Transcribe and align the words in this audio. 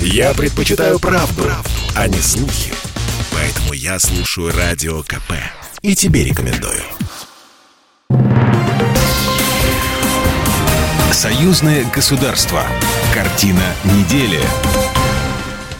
Я 0.00 0.34
предпочитаю 0.34 0.98
правду, 0.98 1.42
правду, 1.42 1.70
а 1.94 2.08
не 2.08 2.18
слухи. 2.18 2.72
Поэтому 3.32 3.72
я 3.72 3.98
слушаю 3.98 4.52
Радио 4.56 5.02
КП. 5.02 5.32
И 5.82 5.94
тебе 5.94 6.24
рекомендую. 6.24 6.82
Союзное 11.12 11.84
государство. 11.94 12.62
Картина 13.14 13.62
недели. 13.84 14.40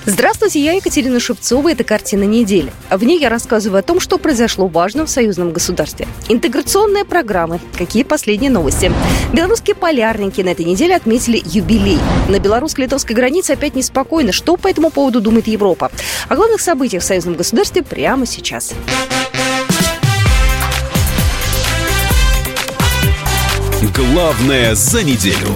Здравствуйте, 0.09 0.61
я 0.61 0.75
Екатерина 0.75 1.19
Шевцова. 1.19 1.73
Это 1.73 1.83
«Картина 1.83 2.23
недели». 2.23 2.73
В 2.91 3.03
ней 3.03 3.19
я 3.19 3.29
рассказываю 3.29 3.81
о 3.81 3.83
том, 3.83 3.99
что 3.99 4.19
произошло 4.19 4.69
важно 4.69 5.05
в 5.05 5.11
союзном 5.11 5.53
государстве. 5.53 6.07
Интеграционные 6.29 7.05
программы. 7.05 7.59
Какие 7.77 8.05
последние 8.05 8.53
новости? 8.53 8.93
Белорусские 9.33 9.75
полярники 9.75 10.43
на 10.43 10.51
этой 10.51 10.65
неделе 10.65 10.95
отметили 10.95 11.43
юбилей. 11.45 11.99
На 12.29 12.39
белорусско-литовской 12.39 13.17
границе 13.17 13.51
опять 13.51 13.75
неспокойно. 13.75 14.31
Что 14.31 14.57
по 14.57 14.69
этому 14.69 14.91
поводу 14.91 15.21
думает 15.21 15.49
Европа? 15.49 15.91
О 16.29 16.37
главных 16.37 16.61
событиях 16.61 17.03
в 17.03 17.07
союзном 17.07 17.35
государстве 17.35 17.83
прямо 17.83 18.27
сейчас. 18.27 18.75
Главное 23.97 24.77
за 24.77 25.03
неделю. 25.03 25.49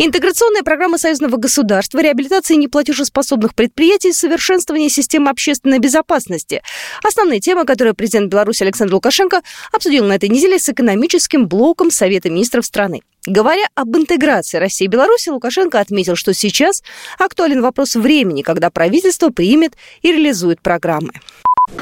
Интеграционная 0.00 0.62
программа 0.62 0.96
союзного 0.96 1.38
государства, 1.38 1.98
реабилитации 1.98 2.54
неплатежеспособных 2.54 3.56
предприятий, 3.56 4.12
совершенствование 4.12 4.88
системы 4.88 5.28
общественной 5.28 5.80
безопасности. 5.80 6.62
Основные 7.02 7.40
темы, 7.40 7.64
которые 7.64 7.94
президент 7.94 8.30
Беларуси 8.30 8.62
Александр 8.62 8.94
Лукашенко 8.94 9.42
обсудил 9.72 10.04
на 10.04 10.12
этой 10.12 10.28
неделе 10.28 10.60
с 10.60 10.68
экономическим 10.68 11.48
блоком 11.48 11.90
Совета 11.90 12.30
министров 12.30 12.64
страны. 12.64 13.02
Говоря 13.26 13.64
об 13.74 13.96
интеграции 13.96 14.58
России 14.58 14.84
и 14.84 14.88
Беларуси, 14.88 15.30
Лукашенко 15.30 15.80
отметил, 15.80 16.14
что 16.14 16.32
сейчас 16.32 16.84
актуален 17.18 17.60
вопрос 17.60 17.96
времени, 17.96 18.42
когда 18.42 18.70
правительство 18.70 19.30
примет 19.30 19.72
и 20.02 20.12
реализует 20.12 20.60
программы. 20.60 21.10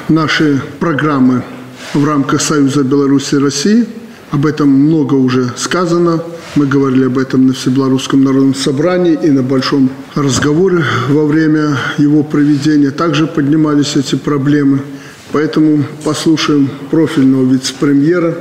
Наши 0.09 0.59
программы 0.79 1.43
в 1.93 2.03
рамках 2.03 2.41
Союза 2.41 2.83
Беларуси 2.83 3.35
и 3.35 3.37
России, 3.37 3.85
об 4.31 4.45
этом 4.45 4.69
много 4.69 5.15
уже 5.15 5.51
сказано– 5.55 6.23
мы 6.57 6.65
говорили 6.65 7.05
об 7.05 7.19
этом 7.19 7.45
на 7.45 7.53
Всебелорусском 7.53 8.23
народном 8.23 8.55
собрании 8.55 9.17
и 9.21 9.29
на 9.29 9.43
большом 9.43 9.91
разговоре 10.15 10.83
во 11.07 11.25
время 11.25 11.77
его 11.99 12.23
проведения. 12.23 12.89
Также 12.89 13.27
поднимались 13.27 13.95
эти 13.95 14.15
проблемы. 14.15 14.81
Поэтому 15.31 15.83
послушаем 16.03 16.69
профильного 16.89 17.45
вице-премьера, 17.53 18.35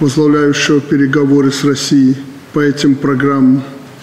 возглавляющего 0.00 0.80
переговоры 0.80 1.50
с 1.50 1.62
Россией 1.64 2.16
по 2.54 2.60
этим 2.60 2.94
программам, 2.94 3.62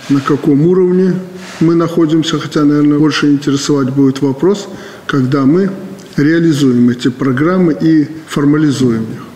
на 0.09 0.21
каком 0.21 0.67
уровне 0.67 1.15
мы 1.59 1.73
находимся, 1.73 2.37
хотя, 2.37 2.65
наверное, 2.65 2.99
больше 2.99 3.31
интересовать 3.31 3.89
будет 3.89 4.21
вопрос, 4.21 4.67
когда 5.07 5.45
мы 5.45 5.71
реализуем 6.17 6.89
эти 6.89 7.07
программы 7.07 7.75
и 7.81 8.07
формализуем 8.27 9.03
их. 9.03 9.34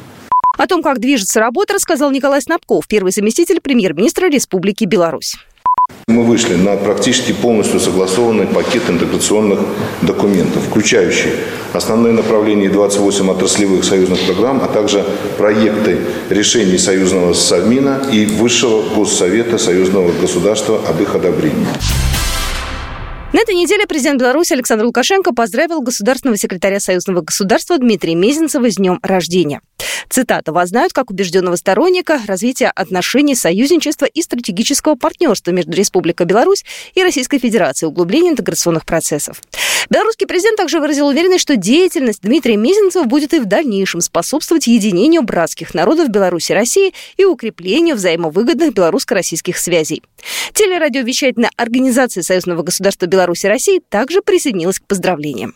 О 0.59 0.67
том, 0.67 0.83
как 0.83 0.99
движется 0.99 1.39
работа, 1.39 1.75
рассказал 1.75 2.11
Николай 2.11 2.41
Снабков, 2.41 2.85
первый 2.85 3.13
заместитель 3.13 3.61
премьер-министра 3.61 4.27
Республики 4.29 4.83
Беларусь. 4.83 5.37
Мы 6.07 6.25
вышли 6.25 6.55
на 6.55 6.75
практически 6.75 7.31
полностью 7.31 7.79
согласованный 7.79 8.45
пакет 8.45 8.83
интеграционных 8.89 9.61
документов, 10.01 10.61
включающий 10.65 11.31
основные 11.71 12.11
направления 12.11 12.69
28 12.69 13.29
отраслевых 13.29 13.85
союзных 13.85 14.19
программ, 14.25 14.59
а 14.61 14.67
также 14.67 15.05
проекты 15.37 15.99
решений 16.29 16.77
Союзного 16.77 17.33
Совмина 17.33 18.01
и 18.11 18.25
Высшего 18.25 18.81
Госсовета 18.93 19.57
Союзного 19.57 20.11
государства 20.11 20.81
об 20.89 21.01
их 21.01 21.15
одобрении. 21.15 21.67
На 23.31 23.41
этой 23.41 23.53
неделе 23.53 23.85
президент 23.85 24.19
Беларуси 24.19 24.53
Александр 24.53 24.85
Лукашенко 24.85 25.35
поздравил 25.35 25.81
государственного 25.81 26.35
секретаря 26.35 26.79
Союзного 26.79 27.21
государства 27.21 27.77
Дмитрия 27.77 28.15
Мезенцева 28.15 28.71
с 28.71 28.77
днем 28.77 28.97
рождения. 29.03 29.61
Цитата. 30.09 30.51
«Вас 30.51 30.69
знают 30.69 30.93
как 30.93 31.11
убежденного 31.11 31.55
сторонника 31.55 32.19
развития 32.25 32.71
отношений 32.75 33.35
союзничества 33.35 34.05
и 34.05 34.23
стратегического 34.23 34.95
партнерства 34.95 35.51
между 35.51 35.73
Республикой 35.73 36.25
Беларусь 36.25 36.65
и 36.95 37.03
Российской 37.03 37.37
Федерацией, 37.37 37.89
углубления 37.89 38.31
интеграционных 38.31 38.85
процессов». 38.85 39.39
Белорусский 39.89 40.27
президент 40.27 40.57
также 40.57 40.79
выразил 40.79 41.07
уверенность, 41.07 41.41
что 41.41 41.55
деятельность 41.55 42.21
Дмитрия 42.21 42.57
Мизинцева 42.57 43.05
будет 43.05 43.33
и 43.33 43.39
в 43.39 43.45
дальнейшем 43.45 44.01
способствовать 44.01 44.67
единению 44.67 45.21
братских 45.21 45.73
народов 45.73 46.09
Беларуси 46.09 46.51
и 46.51 46.55
России 46.55 46.93
и 47.17 47.25
укреплению 47.25 47.95
взаимовыгодных 47.95 48.73
белорусско-российских 48.73 49.57
связей. 49.57 50.03
Телерадиовещательная 50.53 51.51
организация 51.55 52.23
Союзного 52.23 52.63
государства 52.63 53.07
Беларуси 53.19 53.47
и 53.47 53.49
России 53.49 53.81
также 53.89 54.21
присоединилась 54.21 54.79
к 54.79 54.87
поздравлениям. 54.87 55.53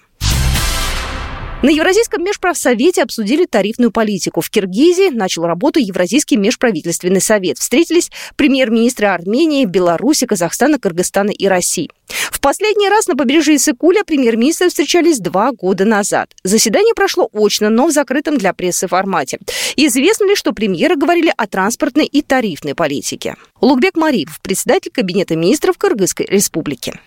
На 1.61 1.69
Евразийском 1.69 2.21
межправсовете 2.21 3.03
обсудили 3.03 3.45
тарифную 3.45 3.89
политику. 3.89 4.41
В 4.41 4.49
Киргизии 4.49 5.11
начал 5.11 5.45
работу 5.45 5.79
Евразийский 5.79 6.35
межправительственный 6.35 7.21
совет. 7.21 7.57
Встретились 7.57 8.11
премьер-министры 8.35 9.07
Армении, 9.07 9.63
Беларуси, 9.63 10.25
Казахстана, 10.25 10.77
Кыргызстана 10.77 11.29
и 11.29 11.47
России. 11.47 11.89
В 12.31 12.41
последний 12.41 12.89
раз 12.89 13.07
на 13.07 13.15
побережье 13.15 13.57
Сыкуля 13.57 14.03
премьер-министры 14.03 14.67
встречались 14.67 15.19
два 15.19 15.53
года 15.53 15.85
назад. 15.85 16.31
Заседание 16.43 16.93
прошло 16.95 17.29
очно, 17.31 17.69
но 17.69 17.87
в 17.87 17.91
закрытом 17.93 18.37
для 18.37 18.51
прессы 18.51 18.87
формате. 18.87 19.39
Известно 19.77 20.25
ли, 20.25 20.35
что 20.35 20.51
премьеры 20.51 20.97
говорили 20.97 21.33
о 21.37 21.47
транспортной 21.47 22.07
и 22.07 22.21
тарифной 22.21 22.75
политике? 22.75 23.35
Лукбек 23.61 23.95
Мариев, 23.95 24.41
председатель 24.41 24.91
Кабинета 24.91 25.37
министров 25.37 25.77
Кыргызской 25.77 26.25
республики. 26.25 26.99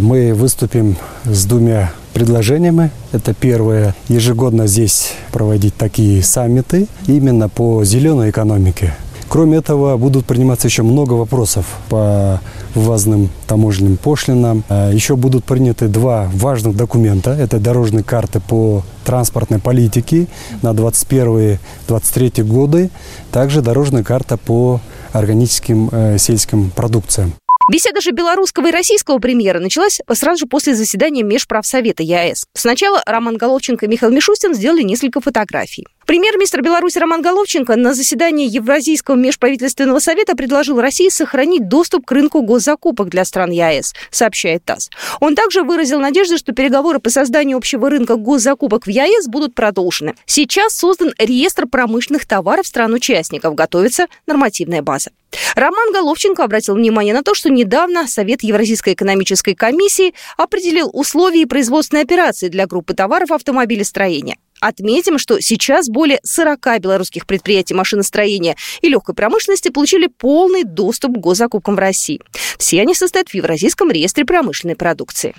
Мы 0.00 0.34
выступим 0.34 0.96
с 1.24 1.46
двумя 1.46 1.90
предложениями. 2.12 2.90
Это 3.12 3.32
первое, 3.32 3.94
ежегодно 4.08 4.66
здесь 4.66 5.12
проводить 5.32 5.74
такие 5.74 6.22
саммиты 6.22 6.86
именно 7.06 7.48
по 7.48 7.82
зеленой 7.82 8.28
экономике. 8.28 8.94
Кроме 9.30 9.56
этого, 9.56 9.96
будут 9.96 10.26
приниматься 10.26 10.68
еще 10.68 10.82
много 10.82 11.14
вопросов 11.14 11.64
по 11.88 12.40
ввозным 12.74 13.30
таможенным 13.46 13.96
пошлинам. 13.96 14.64
А 14.68 14.90
еще 14.92 15.16
будут 15.16 15.46
приняты 15.46 15.88
два 15.88 16.30
важных 16.34 16.76
документа. 16.76 17.30
Это 17.30 17.58
дорожные 17.58 18.04
карты 18.04 18.40
по 18.40 18.82
транспортной 19.06 19.60
политике 19.60 20.26
на 20.60 20.72
2021-2023 20.72 22.42
годы. 22.44 22.90
Также 23.32 23.62
дорожная 23.62 24.04
карта 24.04 24.36
по 24.36 24.78
органическим 25.12 25.88
э, 25.90 26.18
сельским 26.18 26.70
продукциям. 26.70 27.32
Беседа 27.68 28.00
же 28.00 28.12
белорусского 28.12 28.68
и 28.68 28.70
российского 28.70 29.18
премьера 29.18 29.58
началась 29.58 30.00
сразу 30.12 30.40
же 30.40 30.46
после 30.46 30.74
заседания 30.74 31.24
Межправсовета 31.24 32.04
ЕАЭС. 32.04 32.46
Сначала 32.54 33.02
Роман 33.06 33.36
Головченко 33.36 33.86
и 33.86 33.88
Михаил 33.88 34.12
Мишустин 34.12 34.54
сделали 34.54 34.82
несколько 34.82 35.20
фотографий. 35.20 35.84
Премьер-министр 36.06 36.62
Беларуси 36.62 36.98
Роман 36.98 37.20
Головченко 37.20 37.74
на 37.74 37.92
заседании 37.92 38.48
Евразийского 38.48 39.16
межправительственного 39.16 39.98
совета 39.98 40.36
предложил 40.36 40.80
России 40.80 41.08
сохранить 41.08 41.68
доступ 41.68 42.06
к 42.06 42.12
рынку 42.12 42.42
госзакупок 42.42 43.08
для 43.08 43.24
стран 43.24 43.50
ЕАЭС, 43.50 43.92
сообщает 44.12 44.64
ТАСС. 44.64 44.88
Он 45.18 45.34
также 45.34 45.64
выразил 45.64 45.98
надежду, 45.98 46.38
что 46.38 46.52
переговоры 46.52 47.00
по 47.00 47.10
созданию 47.10 47.56
общего 47.56 47.90
рынка 47.90 48.14
госзакупок 48.14 48.86
в 48.86 48.88
ЕАЭС 48.88 49.26
будут 49.26 49.56
продолжены. 49.56 50.14
Сейчас 50.26 50.76
создан 50.76 51.12
реестр 51.18 51.66
промышленных 51.66 52.24
товаров 52.24 52.68
стран-участников, 52.68 53.56
готовится 53.56 54.06
нормативная 54.28 54.82
база. 54.82 55.10
Роман 55.56 55.92
Головченко 55.92 56.44
обратил 56.44 56.76
внимание 56.76 57.14
на 57.14 57.24
то, 57.24 57.34
что 57.34 57.50
недавно 57.50 58.06
Совет 58.06 58.44
Евразийской 58.44 58.92
экономической 58.92 59.54
комиссии 59.54 60.14
определил 60.36 60.88
условия 60.92 61.42
и 61.42 61.46
производственные 61.46 62.04
операции 62.04 62.46
для 62.46 62.66
группы 62.66 62.94
товаров 62.94 63.32
автомобилестроения. 63.32 64.36
Отметим, 64.60 65.18
что 65.18 65.40
сейчас 65.40 65.88
более 65.88 66.20
40 66.22 66.80
белорусских 66.80 67.26
предприятий 67.26 67.74
машиностроения 67.74 68.56
и 68.80 68.88
легкой 68.88 69.14
промышленности 69.14 69.68
получили 69.68 70.06
полный 70.06 70.64
доступ 70.64 71.14
к 71.14 71.20
госзакупкам 71.20 71.76
в 71.76 71.78
России. 71.78 72.20
Все 72.58 72.80
они 72.80 72.94
состоят 72.94 73.28
в 73.28 73.34
Евразийском 73.34 73.90
реестре 73.90 74.24
промышленной 74.24 74.76
продукции. 74.76 75.34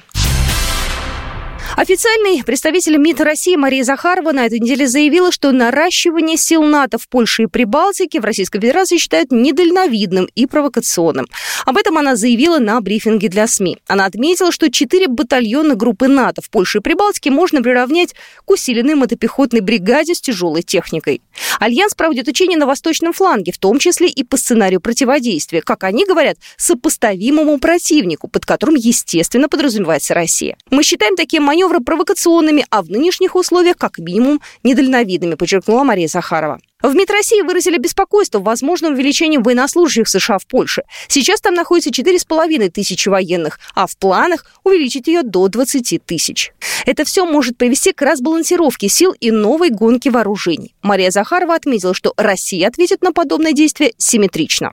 Официальный 1.77 2.43
представитель 2.43 2.97
МИД 2.97 3.21
России 3.21 3.55
Мария 3.55 3.83
Захарова 3.83 4.31
на 4.31 4.47
этой 4.47 4.59
неделе 4.59 4.87
заявила, 4.87 5.31
что 5.31 5.51
наращивание 5.51 6.35
сил 6.35 6.63
НАТО 6.63 6.97
в 6.97 7.07
Польше 7.07 7.43
и 7.43 7.45
Прибалтике 7.45 8.19
в 8.19 8.25
Российской 8.25 8.59
Федерации 8.59 8.97
считают 8.97 9.31
недальновидным 9.31 10.27
и 10.33 10.47
провокационным. 10.47 11.27
Об 11.67 11.77
этом 11.77 11.99
она 11.99 12.15
заявила 12.15 12.57
на 12.57 12.81
брифинге 12.81 13.29
для 13.29 13.45
СМИ. 13.45 13.77
Она 13.85 14.05
отметила, 14.05 14.51
что 14.51 14.71
четыре 14.71 15.07
батальона 15.07 15.75
группы 15.75 16.07
НАТО 16.07 16.41
в 16.41 16.49
Польше 16.49 16.79
и 16.79 16.81
Прибалтике 16.81 17.29
можно 17.29 17.61
приравнять 17.61 18.15
к 18.43 18.49
усиленной 18.49 18.95
мотопехотной 18.95 19.59
бригаде 19.59 20.15
с 20.15 20.19
тяжелой 20.19 20.63
техникой. 20.63 21.21
Альянс 21.59 21.93
проводит 21.93 22.27
учения 22.27 22.57
на 22.57 22.65
восточном 22.65 23.13
фланге, 23.13 23.51
в 23.51 23.59
том 23.59 23.77
числе 23.77 24.07
и 24.07 24.23
по 24.23 24.37
сценарию 24.37 24.81
противодействия, 24.81 25.61
как 25.61 25.83
они 25.83 26.07
говорят, 26.07 26.37
сопоставимому 26.57 27.59
противнику, 27.59 28.27
под 28.27 28.47
которым, 28.47 28.73
естественно, 28.73 29.47
подразумевается 29.47 30.15
Россия. 30.15 30.57
Мы 30.71 30.81
считаем 30.81 31.15
такие 31.15 31.39
маневры 31.39 31.66
маневры 31.67 31.81
провокационными, 31.81 32.65
а 32.69 32.81
в 32.81 32.89
нынешних 32.89 33.35
условиях 33.35 33.77
как 33.77 33.97
минимум 33.99 34.41
недальновидными, 34.63 35.35
подчеркнула 35.35 35.83
Мария 35.83 36.07
Захарова. 36.07 36.59
В 36.81 36.93
МИД 36.93 37.09
России 37.11 37.41
выразили 37.41 37.77
беспокойство 37.77 38.39
возможном 38.39 38.93
увеличении 38.93 39.37
военнослужащих 39.37 40.07
США 40.07 40.37
в 40.37 40.45
Польше. 40.45 40.83
Сейчас 41.07 41.41
там 41.41 41.55
находится 41.55 41.89
4,5 41.89 42.69
тысячи 42.69 43.09
военных, 43.09 43.59
а 43.73 43.87
в 43.87 43.97
планах 43.97 44.45
увеличить 44.63 45.07
ее 45.07 45.23
до 45.23 45.47
20 45.47 46.05
тысяч. 46.05 46.51
Это 46.85 47.03
все 47.03 47.25
может 47.25 47.57
привести 47.57 47.93
к 47.93 48.01
разбалансировке 48.01 48.89
сил 48.89 49.13
и 49.19 49.31
новой 49.31 49.71
гонке 49.71 50.11
вооружений. 50.11 50.75
Мария 50.83 51.09
Захарова 51.09 51.55
отметила, 51.55 51.93
что 51.93 52.13
Россия 52.15 52.67
ответит 52.67 53.01
на 53.01 53.11
подобное 53.11 53.53
действие 53.53 53.93
симметрично. 53.97 54.71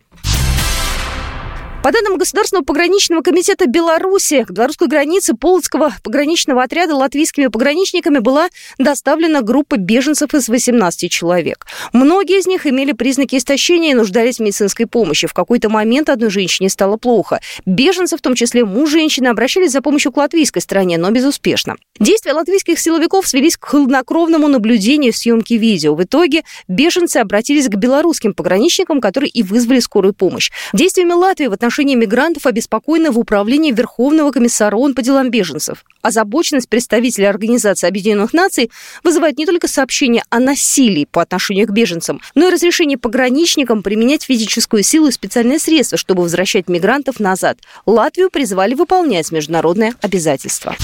По 1.85 1.93
данным 1.93 2.17
Государственного 2.17 2.65
пограничного 2.65 3.21
комитета 3.21 3.67
Беларуси, 3.67 4.45
к 4.45 4.51
белорусской 4.51 4.89
границе 4.89 5.35
Полоцкого 5.35 5.93
пограничного 6.03 6.63
отряда 6.63 6.97
латвийскими 6.97 7.49
пограничниками 7.49 8.21
была 8.21 8.49
доставлена 8.79 9.43
группа 9.43 9.77
беженцев 9.77 10.33
из 10.33 10.49
18 10.49 11.13
человек. 11.13 11.67
Многие 11.93 12.39
из 12.39 12.47
них 12.47 12.67
имели 12.67 12.93
признаки 12.93 13.37
истощения 13.37 13.91
и 13.91 13.95
нуждались 13.95 14.39
в 14.39 14.41
медицинской 14.41 14.87
помощи. 14.87 15.27
В 15.27 15.35
какой-то 15.35 15.69
момент 15.69 16.09
одной 16.09 16.31
женщине 16.31 16.71
стало 16.71 16.97
плохо. 16.97 17.41
Беженцы, 17.67 18.17
в 18.17 18.23
том 18.23 18.35
числе 18.35 18.65
муж 18.65 18.89
женщины, 18.89 19.27
обращались 19.27 19.73
за 19.73 19.83
помощью 19.83 20.11
к 20.11 20.17
латвийской 20.17 20.61
стороне, 20.61 20.97
но 20.97 21.11
безуспешно. 21.11 21.77
Действия 22.01 22.33
латвийских 22.33 22.81
силовиков 22.81 23.29
свелись 23.29 23.59
к 23.59 23.67
хладнокровному 23.67 24.49
наблюдению 24.49 25.13
съемки 25.13 25.53
видео. 25.53 25.95
В 25.95 26.03
итоге 26.03 26.45
беженцы 26.67 27.19
обратились 27.19 27.69
к 27.69 27.75
белорусским 27.75 28.33
пограничникам, 28.33 29.03
которые 29.03 29.29
и 29.29 29.43
вызвали 29.43 29.81
скорую 29.81 30.15
помощь. 30.15 30.51
Действиями 30.73 31.13
Латвии 31.13 31.49
в 31.49 31.53
отношении 31.53 31.74
отношении 31.75 31.97
мигрантов 31.97 32.47
обеспокоены 32.47 33.11
в 33.11 33.19
Управлении 33.19 33.73
Верховного 33.73 34.31
комиссара 34.31 34.76
ООН 34.76 34.94
по 34.94 35.03
делам 35.03 35.31
беженцев. 35.31 35.85
Озабоченность 36.03 36.69
представителей 36.69 37.26
Организации 37.26 37.88
Объединенных 37.88 38.32
Наций 38.32 38.71
вызывает 39.03 39.38
не 39.38 39.47
только 39.47 39.67
сообщение 39.67 40.23
о 40.31 40.38
насилии 40.38 41.09
по 41.11 41.21
отношению 41.23 41.67
к 41.67 41.73
беженцам, 41.73 42.21
но 42.37 42.47
и 42.47 42.53
разрешение 42.53 42.97
пограничникам 42.97 43.82
применять 43.82 44.23
физическую 44.23 44.85
силу 44.85 45.09
и 45.09 45.11
специальные 45.11 45.59
средства, 45.59 45.99
чтобы 45.99 46.23
возвращать 46.23 46.69
мигрантов 46.69 47.19
назад. 47.19 47.59
Латвию 47.87 48.31
призвали 48.31 48.75
выполнять 48.75 49.32
международные 49.32 49.94
обязательства. 50.00 50.76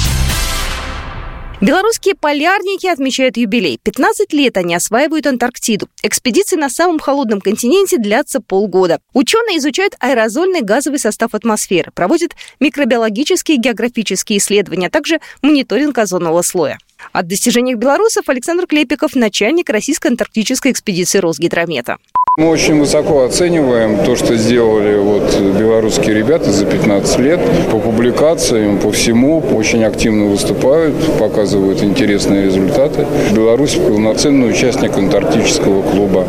Белорусские 1.61 2.15
полярники 2.15 2.87
отмечают 2.87 3.37
юбилей. 3.37 3.79
15 3.83 4.33
лет 4.33 4.57
они 4.57 4.75
осваивают 4.75 5.27
Антарктиду. 5.27 5.91
Экспедиции 6.03 6.57
на 6.57 6.71
самом 6.71 6.99
холодном 6.99 7.43
континенте 7.43 7.99
длятся 7.99 8.41
полгода. 8.41 8.99
Ученые 9.13 9.59
изучают 9.59 9.95
аэрозольный 10.01 10.63
газовый 10.63 10.99
состав 10.99 11.35
атмосферы, 11.35 11.93
проводят 11.95 12.35
микробиологические 12.61 13.59
и 13.59 13.61
географические 13.61 14.39
исследования, 14.39 14.87
а 14.87 14.91
также 14.91 15.21
мониторинг 15.43 15.99
озонового 15.99 16.41
слоя. 16.41 16.79
От 17.13 17.27
достижений 17.27 17.75
белорусов 17.75 18.31
Александр 18.31 18.67
Клепиков, 18.67 19.15
начальник 19.15 19.69
российской 19.69 20.09
антарктической 20.09 20.73
экспедиции 20.73 21.19
Росгидромета. 21.19 21.99
Мы 22.41 22.49
очень 22.49 22.81
высоко 22.81 23.25
оцениваем 23.25 24.03
то, 24.03 24.17
что 24.17 24.35
сделали 24.35 24.97
вот 24.97 25.39
белорусские 25.59 26.15
ребята 26.15 26.51
за 26.51 26.65
15 26.65 27.19
лет. 27.19 27.39
По 27.71 27.79
публикациям, 27.79 28.79
по 28.79 28.91
всему 28.93 29.41
очень 29.55 29.85
активно 29.85 30.25
выступают, 30.25 30.95
показывают 31.19 31.83
интересные 31.83 32.47
результаты. 32.47 33.07
Беларусь 33.37 33.75
полноценный 33.75 34.49
участник 34.49 34.97
антарктического 34.97 35.83
клуба. 35.83 36.25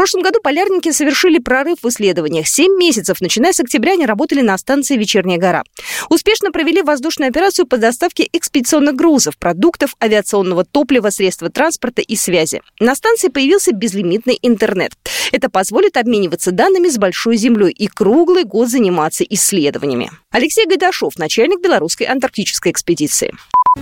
Прошлом 0.00 0.22
году 0.22 0.40
полярники 0.42 0.92
совершили 0.92 1.40
прорыв 1.40 1.82
в 1.82 1.88
исследованиях. 1.90 2.48
Семь 2.48 2.72
месяцев, 2.78 3.20
начиная 3.20 3.52
с 3.52 3.60
октября, 3.60 3.92
они 3.92 4.06
работали 4.06 4.40
на 4.40 4.56
станции 4.56 4.96
«Вечерняя 4.96 5.36
гора». 5.36 5.62
Успешно 6.08 6.50
провели 6.52 6.80
воздушную 6.80 7.28
операцию 7.28 7.66
по 7.66 7.76
доставке 7.76 8.26
экспедиционных 8.32 8.94
грузов, 8.96 9.36
продуктов, 9.36 9.94
авиационного 10.02 10.64
топлива, 10.64 11.10
средства 11.10 11.50
транспорта 11.50 12.00
и 12.00 12.16
связи. 12.16 12.62
На 12.80 12.94
станции 12.94 13.28
появился 13.28 13.72
безлимитный 13.72 14.38
интернет. 14.40 14.92
Это 15.32 15.50
позволит 15.50 15.98
обмениваться 15.98 16.50
данными 16.50 16.88
с 16.88 16.96
Большой 16.96 17.36
Землей 17.36 17.70
и 17.70 17.86
круглый 17.86 18.44
год 18.44 18.70
заниматься 18.70 19.22
исследованиями. 19.24 20.10
Алексей 20.30 20.64
Гайдашов, 20.64 21.18
начальник 21.18 21.60
белорусской 21.60 22.06
антарктической 22.06 22.72
экспедиции. 22.72 23.34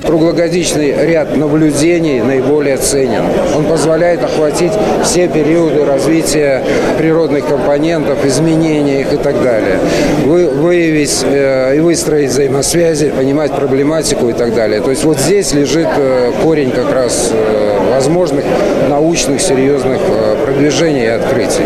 Круглогодичный 0.05 1.07
ряд 1.07 1.35
наблюдений 1.35 2.21
наиболее 2.21 2.77
ценен. 2.77 3.25
Он 3.57 3.65
позволяет 3.65 4.23
охватить 4.23 4.73
все 5.03 5.29
периоды 5.29 5.87
развития 5.87 6.63
природных 6.99 7.47
компонентов, 7.47 8.23
изменения 8.27 9.01
их 9.01 9.15
и 9.15 9.17
так 9.17 9.43
далее. 9.43 9.79
Вы, 10.27 10.49
выявить 10.49 11.25
э, 11.25 11.77
и 11.77 11.81
выстроить 11.81 12.29
взаимосвязи, 12.29 13.09
понимать 13.09 13.53
проблематику 13.53 14.29
и 14.29 14.35
так 14.35 14.55
далее. 14.55 14.83
То 14.83 14.91
есть 14.91 15.05
вот 15.05 15.19
здесь 15.19 15.55
лежит 15.55 15.89
э, 15.97 16.33
корень 16.43 16.71
как 16.71 16.93
раз 16.93 17.31
э, 17.33 17.91
возможных 17.91 18.45
научных 18.91 19.41
серьезных 19.41 20.01
э, 20.07 20.37
продвижений 20.45 21.05
и 21.05 21.07
открытий. 21.07 21.65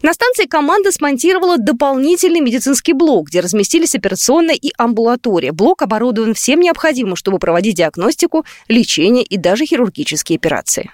На 0.00 0.14
станции 0.14 0.46
команда 0.46 0.92
смонтировала 0.92 1.58
дополнительный 1.58 2.38
медицинский 2.38 2.92
блок, 2.92 3.26
где 3.26 3.40
разместились 3.40 3.96
операционная 3.96 4.54
и 4.54 4.70
амбулатория. 4.78 5.52
Блок 5.52 5.82
оборудован 5.82 6.34
всем 6.34 6.60
необходимым, 6.60 7.16
чтобы 7.16 7.40
проводить 7.40 7.74
диагностику, 7.78 8.46
лечение 8.68 9.24
и 9.24 9.36
даже 9.36 9.66
хирургические 9.66 10.36
операции. 10.36 10.92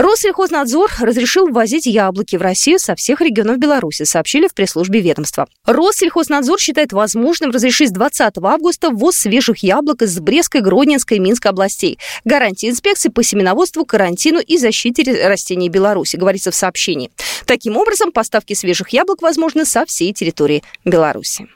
Россельхознадзор 0.00 0.90
разрешил 1.00 1.48
ввозить 1.48 1.84
яблоки 1.84 2.36
в 2.36 2.40
Россию 2.40 2.78
со 2.78 2.94
всех 2.94 3.20
регионов 3.20 3.58
Беларуси, 3.58 4.04
сообщили 4.04 4.48
в 4.48 4.54
пресс-службе 4.54 5.02
ведомства. 5.02 5.46
Россельхознадзор 5.66 6.58
считает 6.58 6.94
возможным 6.94 7.50
разрешить 7.50 7.90
с 7.90 7.92
20 7.92 8.38
августа 8.42 8.88
ввоз 8.88 9.16
свежих 9.16 9.58
яблок 9.58 10.00
из 10.00 10.18
Брестской, 10.18 10.62
Гродненской 10.62 11.18
и 11.18 11.20
Минской 11.20 11.50
областей. 11.50 11.98
Гарантии 12.24 12.70
инспекции 12.70 13.10
по 13.10 13.22
семеноводству, 13.22 13.84
карантину 13.84 14.40
и 14.40 14.56
защите 14.56 15.02
растений 15.28 15.68
Беларуси, 15.68 16.16
говорится 16.16 16.50
в 16.50 16.54
сообщении. 16.54 17.10
Таким 17.44 17.76
образом, 17.76 18.10
поставки 18.10 18.54
свежих 18.54 18.88
яблок 18.94 19.20
возможны 19.20 19.66
со 19.66 19.84
всей 19.84 20.14
территории 20.14 20.62
Беларуси. 20.82 21.46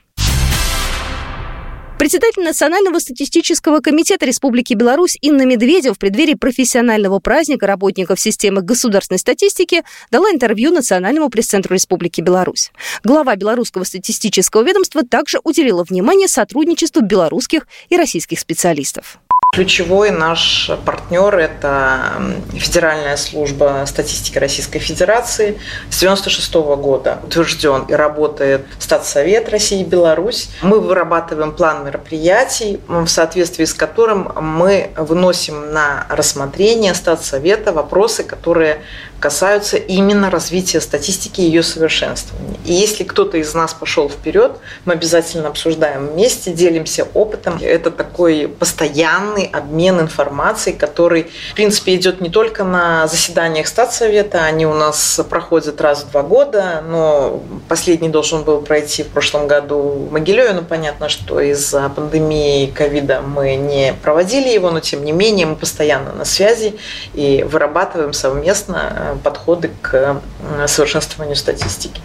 Председатель 2.04 2.42
Национального 2.42 2.98
статистического 2.98 3.80
комитета 3.80 4.26
Республики 4.26 4.74
Беларусь 4.74 5.16
Инна 5.22 5.46
Медведева 5.46 5.94
в 5.94 5.98
преддверии 5.98 6.34
профессионального 6.34 7.18
праздника 7.18 7.66
работников 7.66 8.20
системы 8.20 8.60
государственной 8.60 9.16
статистики 9.16 9.84
дала 10.10 10.30
интервью 10.30 10.70
Национальному 10.70 11.30
пресс-центру 11.30 11.72
Республики 11.72 12.20
Беларусь. 12.20 12.72
Глава 13.04 13.36
Белорусского 13.36 13.84
статистического 13.84 14.62
ведомства 14.62 15.02
также 15.02 15.40
уделила 15.44 15.82
внимание 15.82 16.28
сотрудничеству 16.28 17.00
белорусских 17.00 17.66
и 17.88 17.96
российских 17.96 18.38
специалистов. 18.38 19.18
Ключевой 19.54 20.10
наш 20.10 20.68
партнер– 20.84 21.32
это 21.38 22.20
Федеральная 22.54 23.16
служба 23.16 23.84
статистики 23.86 24.36
Российской 24.36 24.80
Федерации. 24.80 25.60
С 25.90 26.02
1996 26.02 26.54
года 26.82 27.20
утвержден 27.22 27.84
и 27.84 27.92
работает 27.92 28.66
Статсовет 28.80 29.48
России 29.48 29.82
и 29.82 29.84
Беларусь. 29.84 30.48
Мы 30.62 30.80
вырабатываем 30.80 31.52
план 31.52 31.86
мероприятий, 31.86 32.80
в 32.88 33.06
соответствии 33.06 33.64
с 33.64 33.74
которым 33.74 34.32
мы 34.40 34.90
выносим 34.96 35.72
на 35.72 36.04
рассмотрение 36.08 36.92
Статсовета 36.92 37.72
вопросы, 37.72 38.24
которые 38.24 38.80
касаются 39.20 39.76
именно 39.76 40.30
развития 40.30 40.80
статистики 40.80 41.40
и 41.40 41.44
ее 41.44 41.62
совершенствования. 41.62 42.58
И 42.64 42.72
если 42.72 43.04
кто-то 43.04 43.38
из 43.38 43.54
нас 43.54 43.74
пошел 43.74 44.08
вперед, 44.08 44.52
мы 44.84 44.94
обязательно 44.94 45.48
обсуждаем 45.48 46.08
вместе, 46.08 46.52
делимся 46.52 47.06
опытом. 47.14 47.58
Это 47.60 47.90
такой 47.90 48.48
постоянный 48.48 49.44
обмен 49.44 50.00
информацией, 50.00 50.76
который, 50.76 51.30
в 51.52 51.54
принципе, 51.54 51.94
идет 51.94 52.20
не 52.20 52.30
только 52.30 52.64
на 52.64 53.06
заседаниях 53.06 53.66
Статсовета, 53.66 54.44
они 54.44 54.66
у 54.66 54.74
нас 54.74 55.20
проходят 55.28 55.80
раз 55.80 56.04
в 56.04 56.10
два 56.10 56.22
года, 56.22 56.82
но 56.86 57.42
последний 57.68 58.08
должен 58.08 58.44
был 58.44 58.60
пройти 58.60 59.02
в 59.02 59.08
прошлом 59.08 59.46
году 59.46 60.06
в 60.08 60.12
Могилеве, 60.12 60.52
но 60.52 60.62
понятно, 60.62 61.08
что 61.08 61.40
из-за 61.40 61.88
пандемии 61.88 62.66
ковида 62.66 63.20
мы 63.20 63.56
не 63.56 63.94
проводили 64.02 64.48
его, 64.48 64.70
но 64.70 64.80
тем 64.80 65.04
не 65.04 65.12
менее 65.12 65.46
мы 65.46 65.56
постоянно 65.56 66.12
на 66.12 66.24
связи 66.24 66.76
и 67.14 67.44
вырабатываем 67.48 68.12
совместно 68.12 69.03
подходы 69.22 69.70
к 69.82 70.20
совершенствованию 70.66 71.36
статистики. 71.36 72.00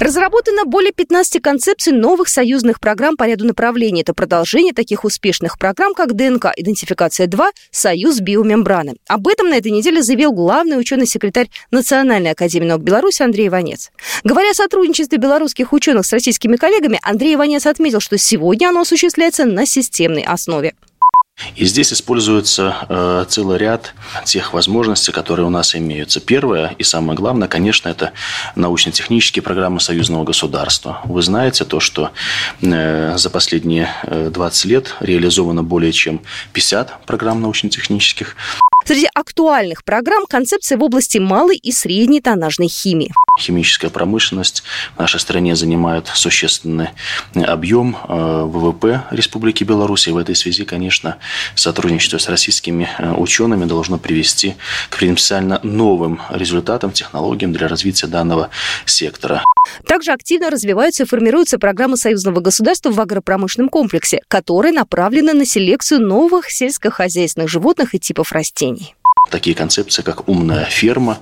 Разработано 0.00 0.64
более 0.64 0.92
15 0.92 1.42
концепций 1.42 1.92
новых 1.92 2.30
союзных 2.30 2.80
программ 2.80 3.18
по 3.18 3.24
ряду 3.24 3.44
направлений. 3.44 4.00
Это 4.00 4.14
продолжение 4.14 4.72
таких 4.72 5.04
успешных 5.04 5.58
программ, 5.58 5.92
как 5.92 6.14
ДНК, 6.14 6.46
идентификация-2, 6.56 7.50
Союз 7.70 8.20
биомембраны. 8.20 8.94
Об 9.08 9.28
этом 9.28 9.50
на 9.50 9.58
этой 9.58 9.70
неделе 9.70 10.02
заявил 10.02 10.32
главный 10.32 10.80
ученый-секретарь 10.80 11.50
Национальной 11.70 12.30
академии 12.30 12.66
наук 12.66 12.82
Беларуси 12.82 13.22
Андрей 13.22 13.48
Иванец. 13.48 13.90
Говоря 14.24 14.52
о 14.52 14.54
сотрудничестве 14.54 15.18
белорусских 15.18 15.74
ученых 15.74 16.06
с 16.06 16.12
российскими 16.14 16.56
коллегами, 16.56 16.98
Андрей 17.02 17.34
Иванец 17.34 17.66
отметил, 17.66 18.00
что 18.00 18.16
сегодня 18.16 18.68
оно 18.70 18.80
осуществляется 18.80 19.44
на 19.44 19.66
системной 19.66 20.22
основе. 20.22 20.72
И 21.56 21.64
здесь 21.64 21.92
используется 21.92 22.76
э, 22.88 23.24
целый 23.28 23.58
ряд 23.58 23.94
тех 24.24 24.52
возможностей, 24.52 25.12
которые 25.12 25.46
у 25.46 25.50
нас 25.50 25.74
имеются. 25.74 26.20
Первое 26.20 26.74
и 26.78 26.82
самое 26.82 27.16
главное, 27.16 27.48
конечно, 27.48 27.88
это 27.88 28.12
научно-технические 28.56 29.42
программы 29.42 29.80
союзного 29.80 30.24
государства. 30.24 31.00
Вы 31.04 31.22
знаете 31.22 31.64
то, 31.64 31.80
что 31.80 32.10
э, 32.62 33.16
за 33.16 33.30
последние 33.30 33.90
20 34.06 34.64
э, 34.64 34.68
лет 34.68 34.94
реализовано 35.00 35.62
более 35.62 35.92
чем 35.92 36.20
50 36.52 37.06
программ 37.06 37.40
научно-технических. 37.40 38.36
Среди 38.84 39.08
актуальных 39.14 39.84
программ 39.84 40.26
концепция 40.26 40.78
в 40.78 40.82
области 40.82 41.18
малой 41.18 41.56
и 41.56 41.70
средней 41.70 42.20
тоннажной 42.20 42.68
химии. 42.68 43.12
Химическая 43.38 43.90
промышленность 43.90 44.62
в 44.96 44.98
нашей 44.98 45.20
стране 45.20 45.54
занимает 45.54 46.08
существенный 46.08 46.88
объем 47.34 47.96
э, 47.96 48.42
ВВП 48.46 49.02
Республики 49.10 49.64
Беларусь. 49.64 50.08
И 50.08 50.10
в 50.10 50.16
этой 50.16 50.34
связи, 50.34 50.64
конечно, 50.64 51.18
сотрудничество 51.54 52.18
с 52.18 52.28
российскими 52.28 52.88
э, 52.98 53.12
учеными 53.12 53.64
должно 53.64 53.98
привести 53.98 54.56
к 54.88 54.98
потенциально 54.98 55.60
новым 55.62 56.20
результатам, 56.30 56.90
технологиям 56.90 57.52
для 57.52 57.68
развития 57.68 58.08
данного 58.08 58.50
сектора. 58.86 59.44
Также 59.86 60.12
активно 60.12 60.50
развиваются 60.50 61.04
и 61.04 61.06
формируются 61.06 61.58
программы 61.58 61.96
союзного 61.96 62.40
государства 62.40 62.90
в 62.90 63.00
агропромышленном 63.00 63.68
комплексе, 63.68 64.22
которые 64.28 64.72
направлены 64.72 65.32
на 65.32 65.44
селекцию 65.44 66.00
новых 66.00 66.50
сельскохозяйственных 66.50 67.48
животных 67.48 67.94
и 67.94 67.98
типов 67.98 68.32
растений. 68.32 68.69
Такие 69.30 69.54
концепции, 69.54 70.02
как 70.02 70.28
умная 70.28 70.64
ферма 70.64 71.18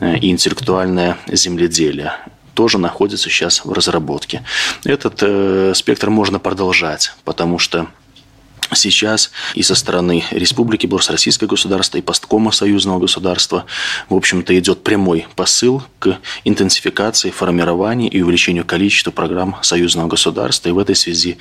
и 0.00 0.30
интеллектуальное 0.30 1.18
земледелие 1.26 2.14
тоже 2.54 2.78
находятся 2.78 3.30
сейчас 3.30 3.64
в 3.64 3.72
разработке. 3.72 4.44
Этот 4.84 5.22
э, 5.22 5.72
спектр 5.74 6.10
можно 6.10 6.38
продолжать, 6.38 7.14
потому 7.24 7.58
что 7.58 7.86
сейчас 8.74 9.30
и 9.54 9.62
со 9.62 9.74
стороны 9.74 10.24
Республики 10.30 10.86
Беларусь, 10.86 11.10
Российское 11.10 11.46
государство, 11.46 11.98
и 11.98 12.02
посткома 12.02 12.52
союзного 12.52 12.98
государства, 12.98 13.66
в 14.08 14.14
общем-то, 14.14 14.58
идет 14.58 14.82
прямой 14.82 15.26
посыл 15.36 15.82
к 15.98 16.18
интенсификации, 16.44 17.30
формированию 17.30 18.10
и 18.10 18.20
увеличению 18.22 18.64
количества 18.64 19.10
программ 19.10 19.56
союзного 19.62 20.08
государства. 20.08 20.68
И 20.68 20.72
в 20.72 20.78
этой 20.78 20.94
связи 20.94 21.38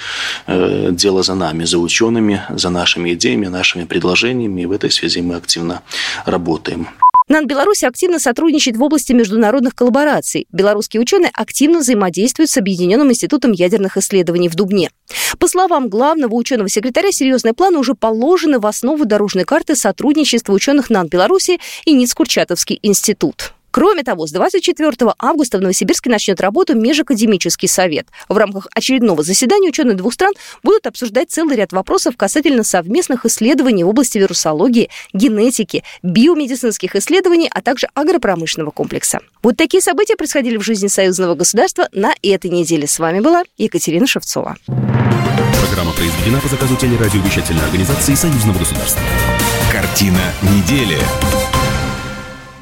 э, 0.47 0.89
дело 0.91 1.23
за 1.23 1.35
нами, 1.35 1.65
за 1.65 1.79
учеными, 1.79 2.41
за 2.49 2.69
нашими 2.69 3.13
идеями, 3.13 3.47
нашими 3.47 3.85
предложениями. 3.85 4.61
И 4.61 4.65
в 4.65 4.71
этой 4.71 4.91
связи 4.91 5.21
мы 5.21 5.35
активно 5.35 5.81
работаем. 6.25 6.87
НАН 7.29 7.45
Беларуси 7.45 7.85
активно 7.85 8.17
сотрудничает 8.17 8.75
в 8.75 8.81
области 8.81 9.13
международных 9.13 9.75
коллабораций. 9.75 10.47
Белорусские 10.51 10.99
ученые 10.99 11.29
активно 11.31 11.79
взаимодействуют 11.79 12.49
с 12.49 12.57
Объединенным 12.57 13.11
институтом 13.11 13.51
ядерных 13.51 13.97
исследований 13.97 14.49
в 14.49 14.55
Дубне. 14.55 14.89
По 15.37 15.47
словам 15.47 15.89
главного 15.89 16.33
ученого 16.33 16.69
секретаря, 16.69 17.11
серьезные 17.11 17.53
планы 17.53 17.77
уже 17.77 17.93
положены 17.93 18.59
в 18.59 18.65
основу 18.65 19.05
дорожной 19.05 19.43
карты 19.43 19.75
сотрудничества 19.75 20.53
ученых 20.53 20.89
НАН 20.89 21.07
Беларуси 21.07 21.59
и 21.85 21.93
Ницкурчатовский 21.93 22.79
институт. 22.81 23.53
Кроме 23.71 24.03
того, 24.03 24.27
с 24.27 24.31
24 24.31 24.91
августа 25.19 25.57
в 25.57 25.61
Новосибирске 25.61 26.09
начнет 26.09 26.41
работу 26.41 26.75
Межакадемический 26.75 27.67
совет. 27.67 28.07
В 28.27 28.37
рамках 28.37 28.67
очередного 28.73 29.23
заседания 29.23 29.69
ученые 29.69 29.95
двух 29.95 30.13
стран 30.13 30.33
будут 30.63 30.87
обсуждать 30.87 31.29
целый 31.31 31.55
ряд 31.55 31.71
вопросов 31.71 32.17
касательно 32.17 32.63
совместных 32.63 33.25
исследований 33.25 33.83
в 33.83 33.89
области 33.89 34.17
вирусологии, 34.17 34.89
генетики, 35.13 35.83
биомедицинских 36.03 36.95
исследований, 36.95 37.49
а 37.53 37.61
также 37.61 37.87
агропромышленного 37.93 38.71
комплекса. 38.71 39.19
Вот 39.43 39.57
такие 39.57 39.81
события 39.81 40.15
происходили 40.15 40.57
в 40.57 40.61
жизни 40.61 40.87
союзного 40.87 41.35
государства 41.35 41.87
на 41.91 42.13
этой 42.21 42.49
неделе. 42.49 42.87
С 42.87 42.99
вами 42.99 43.19
была 43.19 43.43
Екатерина 43.57 44.07
Шевцова. 44.07 44.57
Программа 44.65 45.93
произведена 45.93 46.39
по 46.39 46.47
заказу 46.47 46.75
телерадиовещательной 46.75 47.63
организации 47.63 48.15
Союзного 48.15 48.59
государства. 48.59 49.01
Картина 49.71 50.33
недели. 50.41 50.97